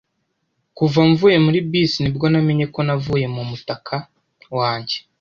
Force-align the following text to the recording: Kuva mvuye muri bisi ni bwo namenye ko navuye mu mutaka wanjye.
Kuva 0.77 0.99
mvuye 1.09 1.37
muri 1.45 1.59
bisi 1.69 1.97
ni 1.99 2.09
bwo 2.15 2.25
namenye 2.31 2.65
ko 2.73 2.79
navuye 2.87 3.25
mu 3.35 3.43
mutaka 3.49 3.95
wanjye. 4.57 4.97